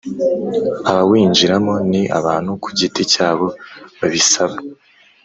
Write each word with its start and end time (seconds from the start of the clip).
Abawinjiramo 0.89 1.73
ni 1.91 2.01
abantu 2.19 2.51
ku 2.63 2.69
giti 2.77 3.01
cyabo 3.13 3.47
babisaba 3.99 4.55